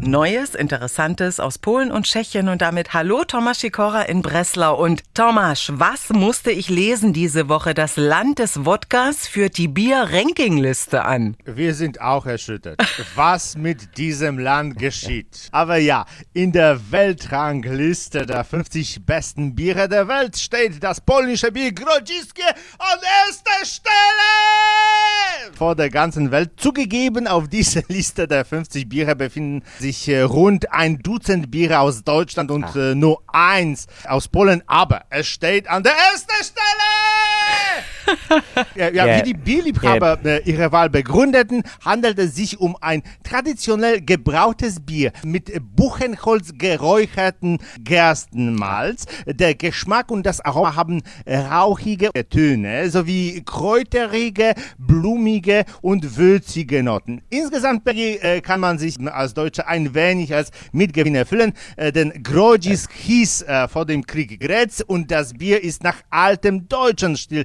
[0.00, 4.80] Neues, Interessantes aus Polen und Tschechien und damit Hallo Tomasz Sikora in Breslau.
[4.80, 7.74] Und Tomasz, was musste ich lesen diese Woche?
[7.74, 11.36] Das Land des Wodkas führt die Bier-Ranking-Liste an.
[11.44, 12.80] Wir sind auch erschüttert,
[13.16, 15.48] was mit diesem Land geschieht.
[15.50, 21.72] Aber ja, in der Weltrangliste der 50 besten Biere der Welt steht das polnische Bier
[21.72, 22.42] Grodziskie
[22.78, 23.88] an erster Stelle!
[25.56, 26.52] Vor der ganzen Welt.
[26.56, 31.78] Zugegeben, auf dieser Liste der 50 Biere befinden sich sich äh, rund ein Dutzend Biere
[31.78, 36.97] aus Deutschland und äh, nur eins aus Polen, aber es steht an der ersten Stelle!
[38.74, 39.18] Ja, ja, yeah.
[39.18, 40.36] Wie die Bierliebhaber yeah.
[40.38, 47.58] äh, ihre Wahl begründeten, handelt es sich um ein traditionell gebrautes Bier mit Buchenholz geräucherten
[47.80, 49.06] Gerstenmalz.
[49.26, 57.22] Der Geschmack und das Aroma haben rauchige Töne sowie kräuterige, blumige und würzige Noten.
[57.30, 62.88] Insgesamt äh, kann man sich als Deutscher ein wenig als Mitgewinner füllen, äh, denn Grodzis
[62.90, 67.44] hieß vor dem Krieg Grätz und das Bier ist nach altem deutschen Stil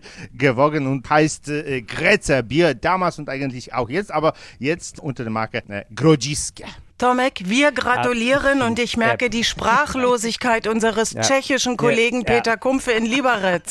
[0.73, 5.31] gewogen und heißt äh, Grätzer Bier, damals und eigentlich auch jetzt, aber jetzt unter der
[5.31, 6.65] Marke äh, Grodziskie.
[7.03, 8.65] Tomek, wir gratulieren ja.
[8.65, 11.21] und ich merke die Sprachlosigkeit unseres ja.
[11.21, 12.23] tschechischen Kollegen ja.
[12.23, 13.63] Peter Kumpfe in Liberec.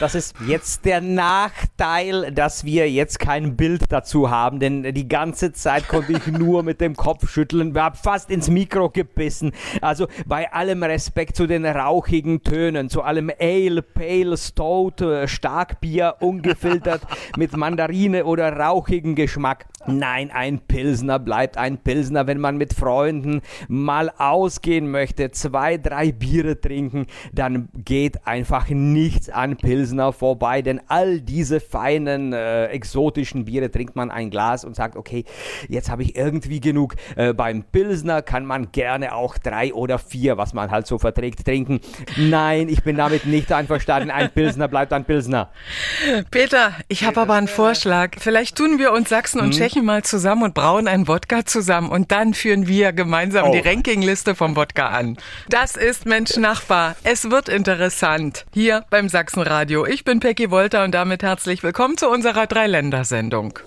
[0.00, 5.52] Das ist jetzt der Nachteil, dass wir jetzt kein Bild dazu haben, denn die ganze
[5.52, 9.52] Zeit konnte ich nur mit dem Kopf schütteln, wir haben fast ins Mikro gebissen.
[9.80, 16.16] Also bei allem Respekt zu den rauchigen Tönen, zu allem Ale, Pale, Stout, äh, Starkbier,
[16.18, 17.02] ungefiltert
[17.36, 19.66] mit Mandarine oder rauchigen Geschmack.
[19.86, 26.12] Nein, ein Pilsner bleibt ein Pilsner, wenn man mit Freunden mal ausgehen möchte, zwei, drei
[26.12, 33.44] Biere trinken, dann geht einfach nichts an Pilsner vorbei, denn all diese feinen, äh, exotischen
[33.44, 35.24] Biere trinkt man ein Glas und sagt, okay,
[35.68, 36.94] jetzt habe ich irgendwie genug.
[37.16, 41.44] Äh, beim Pilsner kann man gerne auch drei oder vier, was man halt so verträgt,
[41.44, 41.80] trinken.
[42.16, 44.10] Nein, ich bin damit nicht einverstanden.
[44.10, 45.50] Ein Pilsner bleibt ein Pilsner.
[46.30, 48.16] Peter, ich habe aber einen Vorschlag.
[48.18, 49.52] Vielleicht tun wir uns Sachsen und hm?
[49.52, 53.52] Tschechien mal zusammen und brauen einen Wodka zusammen und dann führen wir gemeinsam oh.
[53.52, 55.16] die Rankingliste vom Wodka an.
[55.48, 56.96] Das ist Mensch Nachbar.
[57.04, 58.46] Es wird interessant.
[58.52, 59.86] Hier beim Sachsenradio.
[59.86, 63.58] Ich bin Peggy Wolter und damit herzlich willkommen zu unserer Dreiländersendung.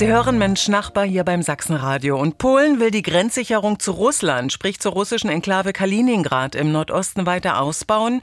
[0.00, 2.18] Sie hören Mensch Nachbar hier beim Sachsenradio.
[2.18, 7.60] Und Polen will die Grenzsicherung zu Russland, sprich zur russischen Enklave Kaliningrad im Nordosten weiter
[7.60, 8.22] ausbauen.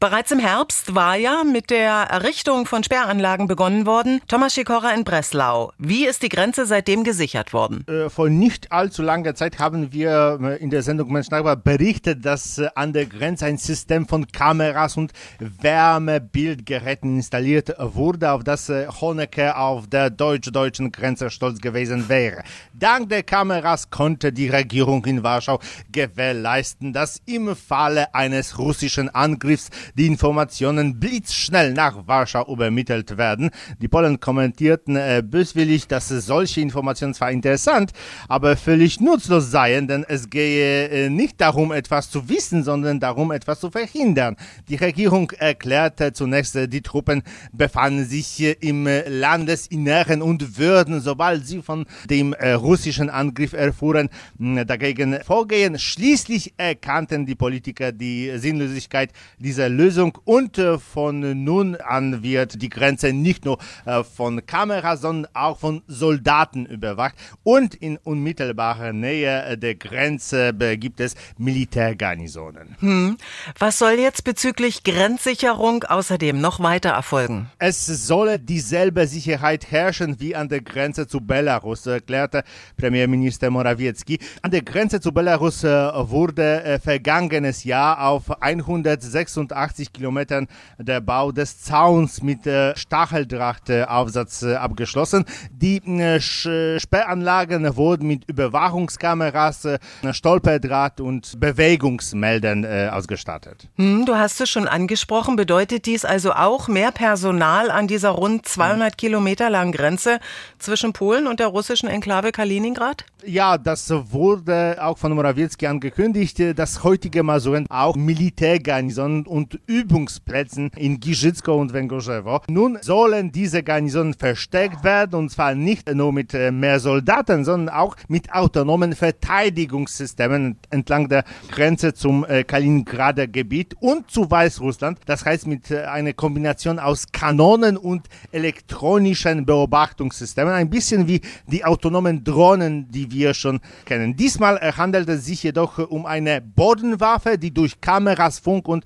[0.00, 4.20] Bereits im Herbst war ja mit der Errichtung von Sperranlagen begonnen worden.
[4.28, 5.72] Thomas Schikora in Breslau.
[5.76, 7.84] Wie ist die Grenze seitdem gesichert worden?
[7.88, 12.24] Äh, vor nicht allzu langer Zeit haben wir äh, in der Sendung Mensch Nachbar berichtet,
[12.24, 18.68] dass äh, an der Grenze ein System von Kameras und Wärmebildgeräten installiert wurde, auf das
[18.68, 22.44] Honecker auf der deutsch-deutschen Grenze stolz gewesen wäre.
[22.72, 25.58] Dank der Kameras konnte die Regierung in Warschau
[25.90, 33.50] gewährleisten, dass im Falle eines russischen Angriffs die Informationen blitzschnell nach Warschau übermittelt werden.
[33.80, 37.92] Die Polen kommentierten äh, böswillig, dass solche Informationen zwar interessant,
[38.28, 43.30] aber völlig nutzlos seien, denn es gehe äh, nicht darum, etwas zu wissen, sondern darum,
[43.30, 44.36] etwas zu verhindern.
[44.68, 47.22] Die Regierung erklärte zunächst, äh, die Truppen
[47.52, 54.08] befanden sich im äh, Landesinneren und würden, sobald sie von dem äh, russischen Angriff erfuhren,
[54.38, 55.78] dagegen vorgehen.
[55.78, 62.68] Schließlich erkannten die Politiker die Sinnlosigkeit dieser Lösung und äh, von nun an wird die
[62.68, 69.44] Grenze nicht nur äh, von Kameras, sondern auch von Soldaten überwacht und in unmittelbarer Nähe
[69.44, 72.76] äh, der Grenze gibt es Militärgarnisonen.
[72.80, 73.18] Hm.
[73.56, 77.48] Was soll jetzt bezüglich Grenzsicherung außerdem noch weiter erfolgen?
[77.60, 82.42] Es solle dieselbe Sicherheit herrschen wie an der Grenze zu Belarus, erklärte
[82.76, 84.18] Premierminister Morawiecki.
[84.42, 89.28] An der Grenze zu Belarus wurde vergangenes Jahr auf 186
[89.68, 90.48] 80 Kilometern
[90.78, 95.24] der Bau des Zauns mit äh, Stacheldrahtaufsatz äh, abgeschlossen.
[95.50, 99.78] Die äh, Sperranlagen wurden mit Überwachungskameras, äh,
[100.12, 103.68] Stolperdraht und Bewegungsmeldern äh, ausgestattet.
[103.76, 105.36] Hm, du hast es schon angesprochen.
[105.36, 108.96] Bedeutet dies also auch mehr Personal an dieser rund 200 hm.
[108.96, 110.18] Kilometer langen Grenze
[110.58, 113.04] zwischen Polen und der russischen Enklave Kaliningrad?
[113.24, 121.00] Ja, das wurde auch von Morawiecki angekündigt, dass heutige Masuren auch Militärgarnison und Übungsplätzen in
[121.00, 122.40] Giżycko und Węgorzewo.
[122.48, 127.74] Nun sollen diese Garnisonen verstärkt werden und zwar nicht nur mit äh, mehr Soldaten, sondern
[127.74, 134.98] auch mit autonomen Verteidigungssystemen entlang der Grenze zum äh, Kaliningrader Gebiet und zu Weißrussland.
[135.06, 140.52] Das heißt mit äh, einer Kombination aus Kanonen und elektronischen Beobachtungssystemen.
[140.52, 144.16] Ein bisschen wie die autonomen Drohnen, die wir schon kennen.
[144.16, 148.84] Diesmal handelt es sich jedoch um eine Bodenwaffe, die durch Kameras, Funk und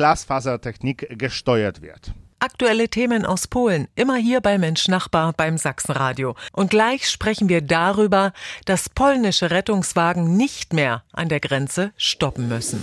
[0.00, 2.14] Glasfasertechnik gesteuert wird.
[2.38, 6.36] Aktuelle Themen aus Polen, immer hier bei Mensch Nachbar beim Sachsenradio.
[6.52, 8.32] Und gleich sprechen wir darüber,
[8.64, 12.80] dass polnische Rettungswagen nicht mehr an der Grenze stoppen müssen.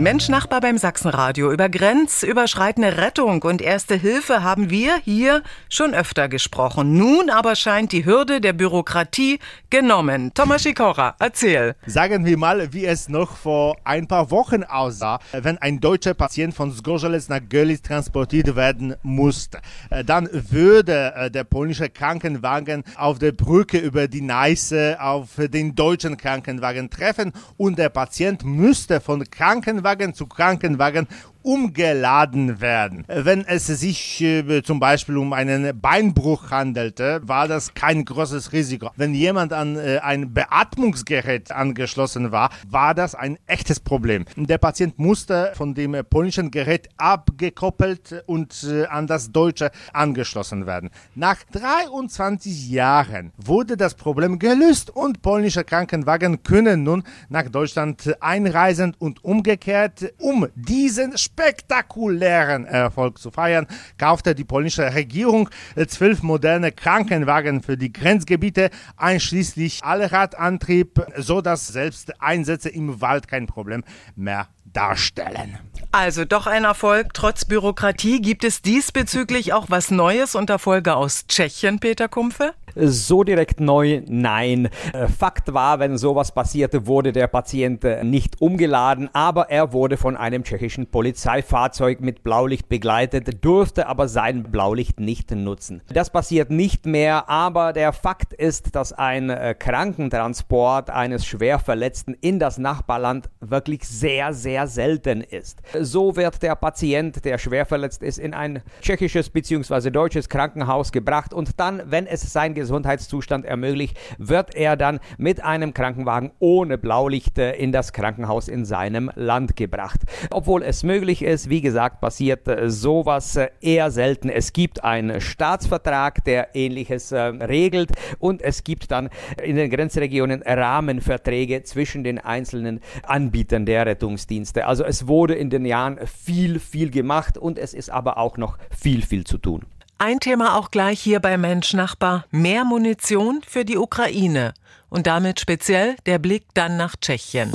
[0.00, 1.52] Mensch Nachbar beim Sachsenradio.
[1.52, 6.96] Über grenzüberschreitende Rettung und erste Hilfe haben wir hier schon öfter gesprochen.
[6.96, 10.32] Nun aber scheint die Hürde der Bürokratie genommen.
[10.32, 11.74] Thomas Sikora, erzähl.
[11.84, 16.54] Sagen wir mal, wie es noch vor ein paar Wochen aussah, wenn ein deutscher Patient
[16.54, 19.58] von Zgorzelec nach Görlitz transportiert werden musste.
[20.06, 26.16] Dann würde äh, der polnische Krankenwagen auf der Brücke über die Neiße auf den deutschen
[26.16, 31.08] Krankenwagen treffen und der Patient müsste von Krankenwagen Krankenwagen zu Krankenwagen
[31.42, 33.04] umgeladen werden.
[33.06, 38.90] Wenn es sich äh, zum Beispiel um einen Beinbruch handelte, war das kein großes Risiko.
[38.96, 44.24] Wenn jemand an äh, ein Beatmungsgerät angeschlossen war, war das ein echtes Problem.
[44.36, 50.90] Der Patient musste von dem polnischen Gerät abgekoppelt und äh, an das deutsche angeschlossen werden.
[51.14, 58.94] Nach 23 Jahren wurde das Problem gelöst und polnische Krankenwagen können nun nach Deutschland einreisen
[58.98, 63.66] und umgekehrt, um diesen spektakulären Erfolg zu feiern,
[63.98, 65.48] kaufte die polnische Regierung
[65.88, 73.46] zwölf moderne Krankenwagen für die Grenzgebiete, einschließlich Allradantrieb, so dass selbst Einsätze im Wald kein
[73.46, 73.84] Problem
[74.16, 75.58] mehr darstellen.
[75.92, 77.14] Also doch ein Erfolg.
[77.14, 82.54] Trotz Bürokratie gibt es diesbezüglich auch was Neues unter Folge aus Tschechien, Peter Kumpfe?
[82.74, 84.68] So direkt neu, nein.
[84.92, 89.96] Äh, Fakt war, wenn sowas passierte, wurde der Patient äh, nicht umgeladen, aber er wurde
[89.96, 95.82] von einem tschechischen Polizeifahrzeug mit Blaulicht begleitet, durfte aber sein Blaulicht nicht nutzen.
[95.92, 102.38] Das passiert nicht mehr, aber der Fakt ist, dass ein äh, Krankentransport eines Schwerverletzten in
[102.38, 105.60] das Nachbarland wirklich sehr, sehr selten ist.
[105.78, 109.90] So wird der Patient, der schwer verletzt ist, in ein tschechisches bzw.
[109.90, 115.72] deutsches Krankenhaus gebracht und dann, wenn es sein Gesundheitszustand ermöglicht, wird er dann mit einem
[115.72, 120.00] Krankenwagen ohne Blaulicht äh, in das Krankenhaus in seinem Land gebracht.
[120.30, 124.28] Obwohl es möglich ist, wie gesagt, passiert äh, sowas äh, eher selten.
[124.28, 129.08] Es gibt einen Staatsvertrag, der ähnliches regelt und es gibt dann
[129.42, 134.66] in den Grenzregionen Rahmenverträge zwischen den einzelnen Anbietern der Rettungsdienste.
[134.66, 138.58] Also es wurde in den Jahren viel, viel gemacht und es ist aber auch noch
[138.70, 139.64] viel, viel zu tun.
[140.02, 142.24] Ein Thema auch gleich hier bei Mensch Nachbar.
[142.30, 144.54] Mehr Munition für die Ukraine.
[144.88, 147.52] Und damit speziell der Blick dann nach Tschechien.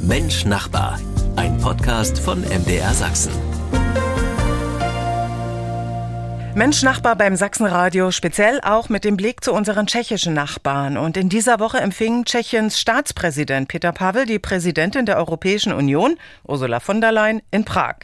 [0.00, 0.98] Mensch Nachbar.
[1.36, 3.51] Ein Podcast von MDR Sachsen.
[6.54, 10.98] Mensch Nachbar beim Sachsenradio, speziell auch mit dem Blick zu unseren tschechischen Nachbarn.
[10.98, 16.16] Und in dieser Woche empfing Tschechiens Staatspräsident Peter Pavel die Präsidentin der Europäischen Union,
[16.46, 17.96] Ursula von der Leyen, in Prag.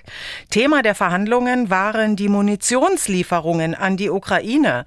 [0.48, 4.86] Thema der Verhandlungen waren die Munitionslieferungen an die Ukraine.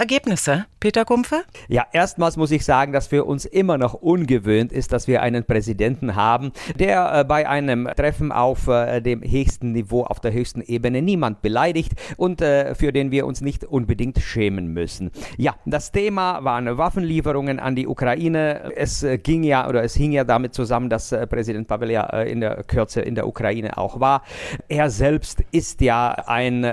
[0.00, 1.42] Ergebnisse, Peter Kumpfe?
[1.68, 5.44] Ja, erstmals muss ich sagen, dass für uns immer noch ungewöhnt ist, dass wir einen
[5.44, 10.62] Präsidenten haben, der äh, bei einem Treffen auf äh, dem höchsten Niveau, auf der höchsten
[10.62, 15.12] Ebene niemand beleidigt und äh, für den wir uns nicht unbedingt schämen müssen.
[15.36, 18.72] Ja, das Thema waren Waffenlieferungen an die Ukraine.
[18.74, 22.06] Es äh, ging ja oder es hing ja damit zusammen, dass äh, Präsident Pavel ja
[22.06, 24.24] äh, in der Kürze in der Ukraine auch war.
[24.66, 26.66] Er selbst ist ja ein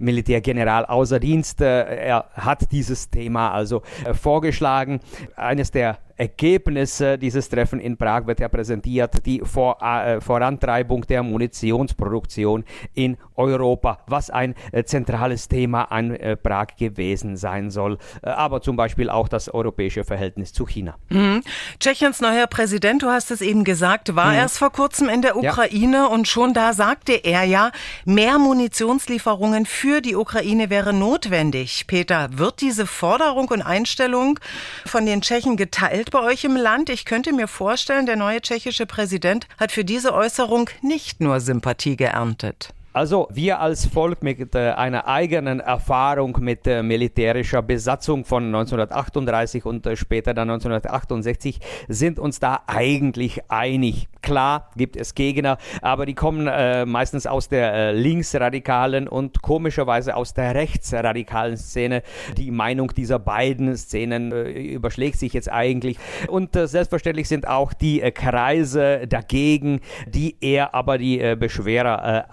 [0.00, 1.60] Militärgeneral außer Dienst.
[1.60, 4.98] er hat dieses Thema also vorgeschlagen.
[5.36, 11.22] Eines der Ergebnisse dieses Treffen in Prag wird ja präsentiert, die Vor äh, Vorantreibung der
[11.22, 12.64] Munitionsproduktion
[12.94, 18.60] in Europa, was ein äh, zentrales Thema an äh, Prag gewesen sein soll, äh, aber
[18.60, 20.96] zum Beispiel auch das europäische Verhältnis zu China.
[21.08, 21.42] Mhm.
[21.80, 24.38] Tschechiens neuer Präsident, du hast es eben gesagt, war mhm.
[24.38, 26.06] erst vor kurzem in der Ukraine ja.
[26.06, 27.70] und schon da sagte er ja,
[28.04, 31.86] mehr Munitionslieferungen für die Ukraine wäre notwendig.
[31.86, 34.38] Peter, wird diese Forderung und Einstellung
[34.86, 36.90] von den Tschechen geteilt bei euch im Land?
[36.90, 41.96] Ich könnte mir vorstellen, der neue tschechische Präsident hat für diese Äußerung nicht nur Sympathie
[41.96, 42.74] geerntet.
[42.94, 49.64] Also wir als Volk mit äh, einer eigenen Erfahrung mit äh, militärischer Besatzung von 1938
[49.64, 51.58] und äh, später dann 1968
[51.88, 54.08] sind uns da eigentlich einig.
[54.20, 60.14] Klar gibt es Gegner, aber die kommen äh, meistens aus der äh, linksradikalen und komischerweise
[60.14, 62.02] aus der rechtsradikalen Szene.
[62.36, 65.96] Die Meinung dieser beiden Szenen äh, überschlägt sich jetzt eigentlich.
[66.28, 72.26] Und selbstverständlich sind auch die Kreise dagegen, die eher aber die äh, Beschwerer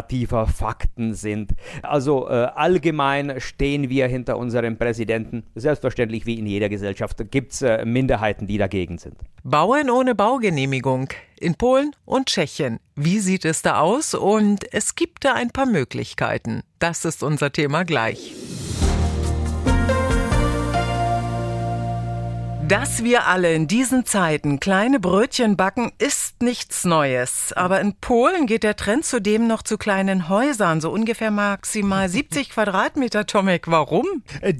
[0.00, 1.52] alternativer Fakten sind.
[1.82, 5.44] Also allgemein stehen wir hinter unserem Präsidenten.
[5.54, 9.16] Selbstverständlich wie in jeder Gesellschaft gibt es Minderheiten, die dagegen sind.
[9.42, 12.80] Bauen ohne Baugenehmigung in Polen und Tschechien.
[12.96, 14.14] Wie sieht es da aus?
[14.14, 16.62] Und es gibt da ein paar Möglichkeiten.
[16.78, 18.34] Das ist unser Thema gleich.
[22.70, 27.52] Dass wir alle in diesen Zeiten kleine Brötchen backen, ist nichts Neues.
[27.56, 32.50] Aber in Polen geht der Trend zudem noch zu kleinen Häusern, so ungefähr maximal 70
[32.50, 33.66] Quadratmeter, Tomek.
[33.66, 34.06] Warum?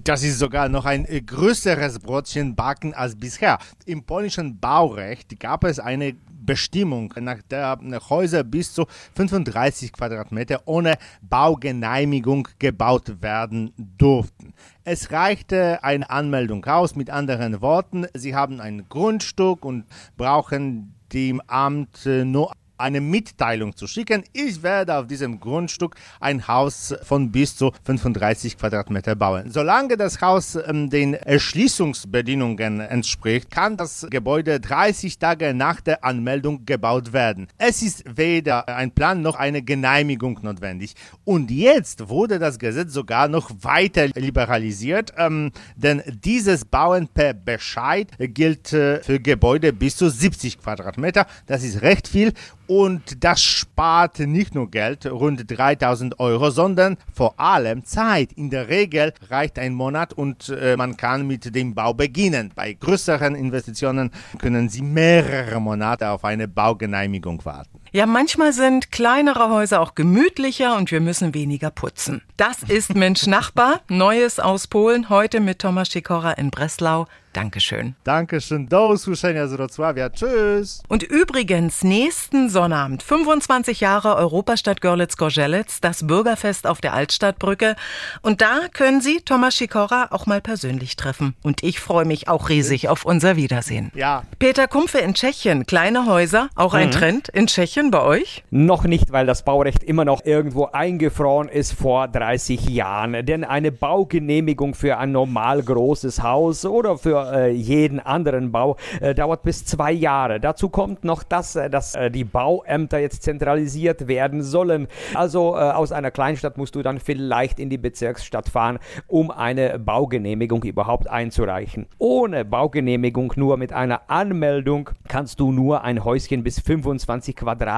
[0.02, 3.61] Das ist sogar noch ein größeres Brötchen backen als bisher.
[3.87, 6.17] Im polnischen Baurecht gab es eine
[6.50, 14.52] Bestimmung, nach der Häuser bis zu 35 Quadratmeter ohne Baugenehmigung gebaut werden durften.
[14.84, 19.84] Es reichte eine Anmeldung aus, mit anderen Worten, Sie haben ein Grundstück und
[20.16, 24.25] brauchen dem Amt nur eine Mitteilung zu schicken.
[24.32, 29.50] Ich werde auf diesem Grundstück ein Haus von bis zu 35 Quadratmeter bauen.
[29.50, 36.64] Solange das Haus ähm, den Erschließungsbedingungen entspricht, kann das Gebäude 30 Tage nach der Anmeldung
[36.66, 37.49] gebaut werden.
[37.58, 40.94] Es ist weder ein Plan noch eine Genehmigung notwendig.
[41.25, 48.08] Und jetzt wurde das Gesetz sogar noch weiter liberalisiert, ähm, denn dieses Bauen per Bescheid
[48.18, 51.26] gilt äh, für Gebäude bis zu 70 Quadratmeter.
[51.46, 52.32] Das ist recht viel
[52.71, 58.33] und das spart nicht nur Geld, rund 3000 Euro, sondern vor allem Zeit.
[58.35, 62.53] In der Regel reicht ein Monat und äh, man kann mit dem Bau beginnen.
[62.55, 67.79] Bei größeren Investitionen können Sie mehrere Monate auf eine Baugenehmigung warten.
[67.92, 72.23] Ja, manchmal sind kleinere Häuser auch gemütlicher und wir müssen weniger putzen.
[72.37, 77.06] Das ist Mensch Nachbar, Neues aus Polen, heute mit Thomas Sikora in Breslau.
[77.32, 77.94] Dankeschön.
[78.04, 78.66] Dankeschön.
[78.66, 80.11] Do usłyszenia z Wrocławia.
[80.11, 80.82] Tschüss.
[80.88, 87.76] Und übrigens, nächsten Sonnabend, 25 Jahre Europastadt Görlitz-Gorzelitz, das Bürgerfest auf der Altstadtbrücke.
[88.23, 91.35] Und da können Sie Thomas Sikora auch mal persönlich treffen.
[91.42, 93.92] Und ich freue mich auch riesig auf unser Wiedersehen.
[93.94, 94.25] Ja.
[94.40, 96.92] Peter Kumpfe in Tschechien, kleine Häuser, auch ein mhm.
[96.92, 98.44] Trend in Tschechien bei euch?
[98.50, 103.25] Noch nicht, weil das Baurecht immer noch irgendwo eingefroren ist vor 30 Jahren.
[103.25, 109.14] Denn eine Baugenehmigung für ein normal großes Haus oder für äh, jeden anderen Bau äh,
[109.14, 110.40] dauert bis zwei Jahre.
[110.40, 114.87] Dazu kommt noch das, äh, dass äh, die Bauämter jetzt zentralisiert werden sollen.
[115.14, 119.78] Also äh, aus einer Kleinstadt musst du dann vielleicht in die Bezirksstadt fahren, um eine
[119.78, 121.87] Baugenehmigung überhaupt einzureichen.
[121.96, 127.70] Ohne Baugenehmigung, nur mit einer Anmeldung, kannst du nur ein Häuschen bis 25 Quadratmeter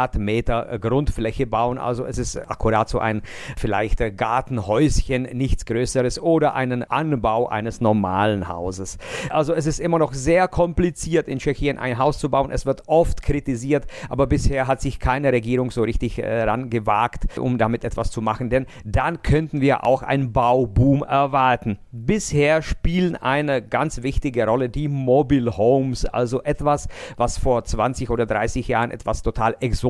[0.81, 1.79] Grundfläche bauen.
[1.79, 3.23] Also es ist akkurat so ein
[3.57, 8.99] vielleicht Gartenhäuschen, nichts Größeres oder einen Anbau eines normalen Hauses.
[9.31, 12.51] Also es ist immer noch sehr kompliziert in Tschechien ein Haus zu bauen.
[12.51, 17.59] Es wird oft kritisiert, aber bisher hat sich keine Regierung so richtig äh, rangewagt, um
[17.59, 18.51] damit etwas zu machen.
[18.51, 21.79] Denn dann könnten wir auch einen Bauboom erwarten.
[21.91, 28.27] Bisher spielen eine ganz wichtige Rolle die Mobile Homes, also etwas, was vor 20 oder
[28.27, 29.82] 30 Jahren etwas total Exotisches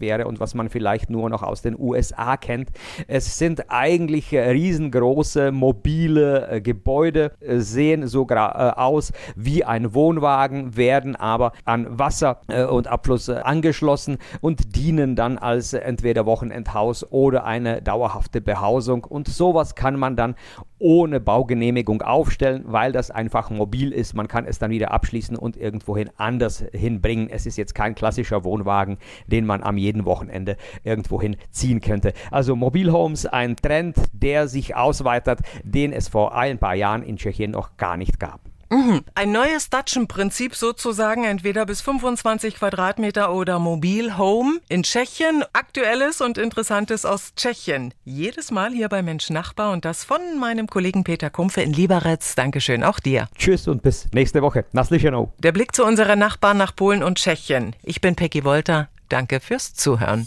[0.00, 2.70] wäre und was man vielleicht nur noch aus den USA kennt.
[3.06, 10.76] Es sind eigentlich äh, riesengroße mobile äh, Gebäude, äh, sehen sogar aus wie ein Wohnwagen,
[10.76, 17.82] werden aber an Wasser und Abfluss angeschlossen und dienen dann als entweder Wochenendhaus oder eine
[17.82, 19.04] dauerhafte Behausung.
[19.04, 20.34] Und sowas kann man dann
[20.78, 24.14] ohne Baugenehmigung aufstellen, weil das einfach mobil ist.
[24.14, 27.28] Man kann es dann wieder abschließen und irgendwohin anders hinbringen.
[27.30, 32.12] Es ist jetzt kein klassischer Wohnwagen, den man am jeden Wochenende irgendwohin ziehen könnte.
[32.30, 37.50] Also Mobilhomes, ein Trend, der sich ausweitet, den es vor ein paar Jahren in Tschechien
[37.50, 38.53] noch gar nicht gab.
[38.74, 39.04] Mhm.
[39.14, 45.44] Ein neues Datschen-Prinzip sozusagen, entweder bis 25 Quadratmeter oder Mobil Home in Tschechien.
[45.52, 47.94] Aktuelles und Interessantes aus Tschechien.
[48.04, 52.20] Jedes Mal hier bei Mensch Nachbar und das von meinem Kollegen Peter Kumpfe in Liberec.
[52.34, 53.28] Dankeschön, auch dir.
[53.38, 54.64] Tschüss und bis nächste Woche.
[54.72, 55.32] Naslicheno.
[55.38, 57.76] Der Blick zu unserer Nachbarn nach Polen und Tschechien.
[57.84, 58.88] Ich bin Peggy Wolter.
[59.08, 60.26] Danke fürs Zuhören.